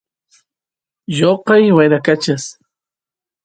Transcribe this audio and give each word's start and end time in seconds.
lloqay 1.15 1.65
wyrakachas 1.77 2.43